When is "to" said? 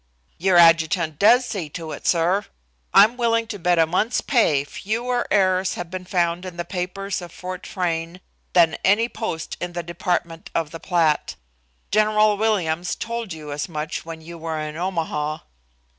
1.69-1.91, 3.45-3.59